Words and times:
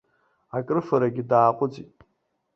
Акрыфарагьы 0.57 1.23
дааҟәыҵит. 1.29 1.89